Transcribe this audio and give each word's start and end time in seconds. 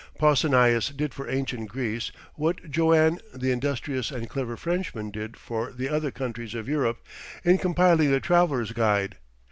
Pausanias 0.17 0.87
did 0.89 1.13
for 1.13 1.29
ancient 1.29 1.69
Greece 1.69 2.11
what 2.33 2.71
Joanne, 2.71 3.19
the 3.35 3.51
industrious 3.51 4.09
and 4.09 4.27
clever 4.27 4.57
Frenchman 4.57 5.11
did 5.11 5.37
for 5.37 5.71
the 5.71 5.89
other 5.89 6.09
countries 6.09 6.55
of 6.55 6.67
Europe, 6.67 7.05
in 7.45 7.59
compiling 7.59 8.09
the 8.09 8.19
"Traveller's 8.19 8.71
Guide." 8.71 9.17